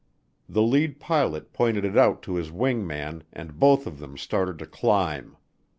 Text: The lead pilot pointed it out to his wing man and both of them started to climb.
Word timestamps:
The 0.49 0.63
lead 0.63 0.99
pilot 0.99 1.53
pointed 1.53 1.85
it 1.85 1.95
out 1.95 2.23
to 2.23 2.33
his 2.33 2.51
wing 2.51 2.87
man 2.87 3.23
and 3.31 3.59
both 3.59 3.85
of 3.85 3.99
them 3.99 4.17
started 4.17 4.57
to 4.57 4.65
climb. 4.65 5.37